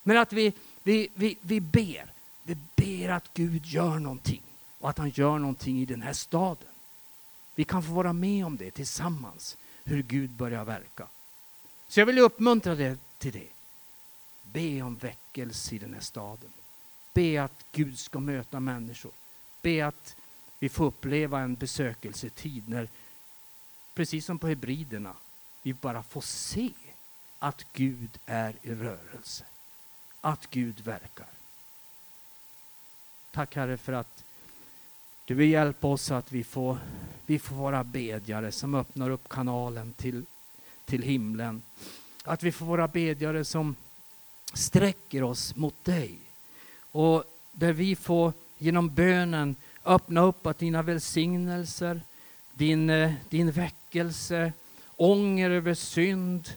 Men 0.04 0.18
att 0.18 0.34
vi, 0.34 0.54
vi, 0.84 1.10
vi, 1.14 1.38
vi 1.42 1.60
ber. 1.60 2.14
Vi 2.44 2.56
ber 2.76 3.10
att 3.10 3.34
Gud 3.34 3.66
gör 3.66 4.00
någonting. 4.00 4.42
Och 4.80 4.90
att 4.90 4.98
han 4.98 5.10
gör 5.10 5.38
någonting 5.38 5.82
i 5.82 5.86
den 5.86 6.02
här 6.02 6.14
staden. 6.14 6.70
Vi 7.56 7.64
kan 7.64 7.84
få 7.84 7.92
vara 7.92 8.14
med 8.14 8.46
om 8.46 8.58
det 8.58 8.72
tillsammans. 8.72 9.58
Hur 9.84 10.04
Gud 10.04 10.30
börjar 10.30 10.66
verka. 10.66 11.08
Så 11.88 12.00
jag 12.00 12.06
vill 12.06 12.20
uppmuntra 12.20 12.76
dig 12.76 12.98
till 13.18 13.32
det. 13.32 13.50
Be 14.44 14.82
om 14.82 14.96
väckelse 14.96 15.76
i 15.76 15.78
den 15.78 15.94
här 15.94 16.02
staden. 16.02 16.52
Be 17.14 17.44
att 17.44 17.66
Gud 17.72 18.00
ska 18.00 18.20
möta 18.20 18.60
människor. 18.60 19.12
Be 19.62 19.88
att 19.88 20.16
vi 20.60 20.70
får 20.70 20.86
uppleva 20.86 21.40
en 21.40 21.56
besökelsetid 21.56 22.70
när, 22.70 22.88
precis 23.94 24.26
som 24.26 24.40
på 24.40 24.48
Hebriderna, 24.48 25.16
vi 25.62 25.74
bara 25.74 26.04
får 26.04 26.22
se 26.22 26.70
att 27.40 27.66
Gud 27.74 28.20
är 28.26 28.56
i 28.62 28.76
rörelse. 28.76 29.46
Att 30.22 30.50
Gud 30.50 30.80
verkar. 30.80 31.28
Tack 33.32 33.56
Herre 33.56 33.78
för 33.78 33.94
att 33.94 34.24
du 35.26 35.34
vill 35.34 35.50
hjälpa 35.50 35.88
oss 35.88 36.12
att 36.12 36.32
vi 36.32 36.44
får, 36.44 36.78
vi 37.26 37.40
får 37.40 37.56
vara 37.56 37.84
bedjare 37.84 38.52
som 38.52 38.76
öppnar 38.76 39.10
upp 39.10 39.30
kanalen 39.30 39.94
till 39.94 40.26
till 40.90 41.02
himlen. 41.02 41.62
Att 42.24 42.44
vi 42.44 42.52
får 42.52 42.66
vara 42.66 42.88
bedjare 42.88 43.46
som 43.46 43.76
sträcker 44.54 45.24
oss 45.24 45.56
mot 45.56 45.86
dig. 45.86 46.20
Och 46.92 47.24
där 47.52 47.74
vi 47.74 47.96
får 47.96 48.34
genom 48.58 48.90
bönen 48.96 49.56
öppna 49.86 50.22
upp 50.22 50.48
att 50.48 50.60
dina 50.60 50.82
välsignelser, 50.82 52.02
din, 52.54 52.90
eh, 52.90 53.12
din 53.30 53.52
väckelse, 53.52 54.54
ånger 54.96 55.50
över 55.50 55.74
synd, 55.74 56.50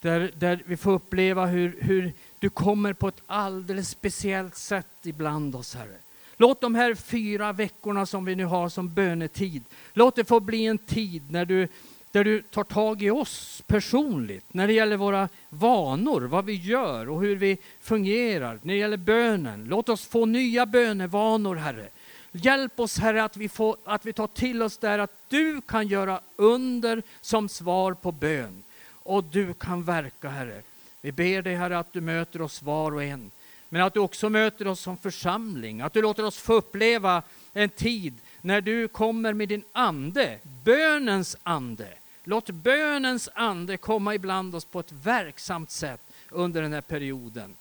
där, 0.00 0.30
där 0.34 0.62
vi 0.66 0.76
får 0.76 0.92
uppleva 0.92 1.46
hur, 1.46 1.78
hur 1.80 2.12
du 2.38 2.50
kommer 2.50 2.92
på 2.92 3.08
ett 3.08 3.22
alldeles 3.26 3.88
speciellt 3.88 4.56
sätt 4.56 4.86
ibland 5.02 5.56
oss, 5.56 5.74
Herre. 5.74 5.96
Låt 6.36 6.60
de 6.60 6.74
här 6.74 6.94
fyra 6.94 7.52
veckorna 7.52 8.06
som 8.06 8.24
vi 8.24 8.36
nu 8.36 8.44
har 8.44 8.68
som 8.68 8.94
bönetid, 8.94 9.64
låt 9.92 10.16
det 10.16 10.24
få 10.24 10.40
bli 10.40 10.66
en 10.66 10.78
tid 10.78 11.30
när 11.30 11.44
du, 11.44 11.68
där 12.10 12.24
du 12.24 12.42
tar 12.42 12.64
tag 12.64 13.02
i 13.02 13.10
oss 13.10 13.62
personligt, 13.66 14.54
när 14.54 14.66
det 14.66 14.72
gäller 14.72 14.96
våra 14.96 15.28
vanor, 15.48 16.20
vad 16.20 16.44
vi 16.44 16.54
gör 16.54 17.08
och 17.08 17.20
hur 17.20 17.36
vi 17.36 17.58
fungerar, 17.80 18.58
när 18.62 18.74
det 18.74 18.80
gäller 18.80 18.96
bönen. 18.96 19.64
Låt 19.64 19.88
oss 19.88 20.06
få 20.06 20.26
nya 20.26 20.66
bönevanor, 20.66 21.56
Herre. 21.56 21.88
Hjälp 22.32 22.80
oss 22.80 22.98
Herre 22.98 23.24
att 23.24 23.36
vi, 23.36 23.48
får, 23.48 23.76
att 23.84 24.06
vi 24.06 24.12
tar 24.12 24.26
till 24.26 24.62
oss 24.62 24.78
där 24.78 24.98
att 24.98 25.12
du 25.28 25.60
kan 25.60 25.86
göra 25.88 26.20
under 26.36 27.02
som 27.20 27.48
svar 27.48 27.94
på 27.94 28.12
bön. 28.12 28.62
Och 29.02 29.24
du 29.24 29.54
kan 29.54 29.82
verka 29.82 30.28
Herre. 30.28 30.62
Vi 31.00 31.12
ber 31.12 31.42
dig 31.42 31.54
Herre 31.54 31.78
att 31.78 31.92
du 31.92 32.00
möter 32.00 32.42
oss 32.42 32.62
var 32.62 32.92
och 32.92 33.02
en. 33.02 33.30
Men 33.68 33.82
att 33.82 33.94
du 33.94 34.00
också 34.00 34.28
möter 34.28 34.66
oss 34.66 34.80
som 34.80 34.96
församling. 34.96 35.80
Att 35.80 35.92
du 35.92 36.02
låter 36.02 36.24
oss 36.24 36.38
få 36.38 36.52
uppleva 36.52 37.22
en 37.52 37.68
tid 37.68 38.18
när 38.40 38.60
du 38.60 38.88
kommer 38.88 39.32
med 39.32 39.48
din 39.48 39.62
ande, 39.72 40.38
bönens 40.64 41.36
ande. 41.42 41.88
Låt 42.24 42.50
bönens 42.50 43.28
ande 43.34 43.76
komma 43.76 44.14
ibland 44.14 44.54
oss 44.54 44.64
på 44.64 44.80
ett 44.80 44.92
verksamt 44.92 45.70
sätt 45.70 46.00
under 46.30 46.62
den 46.62 46.72
här 46.72 46.80
perioden. 46.80 47.54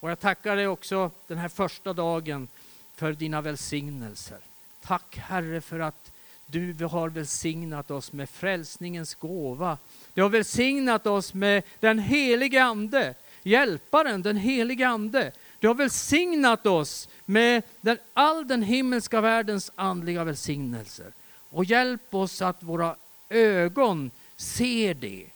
Och 0.00 0.10
jag 0.10 0.20
tackar 0.20 0.56
dig 0.56 0.66
också 0.68 1.10
den 1.26 1.38
här 1.38 1.48
första 1.48 1.92
dagen 1.92 2.48
för 2.94 3.12
dina 3.12 3.40
välsignelser. 3.40 4.38
Tack 4.80 5.16
Herre 5.16 5.60
för 5.60 5.80
att 5.80 6.12
du 6.46 6.84
har 6.84 7.08
välsignat 7.08 7.90
oss 7.90 8.12
med 8.12 8.30
frälsningens 8.30 9.14
gåva. 9.14 9.78
Du 10.14 10.22
har 10.22 10.28
välsignat 10.28 11.06
oss 11.06 11.34
med 11.34 11.62
den 11.80 11.98
helige 11.98 12.64
Ande, 12.64 13.14
Hjälparen, 13.42 14.22
den 14.22 14.36
helige 14.36 14.88
Ande. 14.88 15.32
Du 15.58 15.66
har 15.68 15.74
välsignat 15.74 16.66
oss 16.66 17.08
med 17.24 17.62
den, 17.80 17.98
all 18.12 18.48
den 18.48 18.62
himmelska 18.62 19.20
världens 19.20 19.70
andliga 19.74 20.24
välsignelser. 20.24 21.12
Och 21.50 21.64
hjälp 21.64 22.14
oss 22.14 22.42
att 22.42 22.62
våra 22.62 22.96
ögon 23.28 24.10
ser 24.36 24.94
det. 24.94 25.26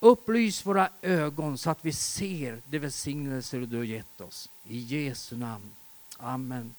Upplys 0.00 0.66
våra 0.66 0.88
ögon 1.02 1.58
så 1.58 1.70
att 1.70 1.84
vi 1.84 1.92
ser 1.92 2.60
de 2.64 2.78
välsignelser 2.78 3.58
du 3.58 3.76
har 3.76 3.84
gett 3.84 4.20
oss. 4.20 4.48
I 4.64 4.78
Jesu 4.78 5.36
namn. 5.36 5.70
Amen. 6.20 6.77